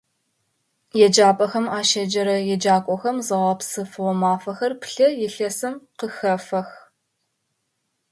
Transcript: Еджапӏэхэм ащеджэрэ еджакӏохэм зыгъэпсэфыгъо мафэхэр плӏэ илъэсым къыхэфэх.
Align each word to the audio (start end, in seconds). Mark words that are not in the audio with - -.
Еджапӏэхэм 1.05 1.65
ащеджэрэ 1.77 2.35
еджакӏохэм 2.53 3.17
зыгъэпсэфыгъо 3.27 4.13
мафэхэр 4.21 4.71
плӏэ 4.81 5.07
илъэсым 5.25 5.75
къыхэфэх. 5.97 6.69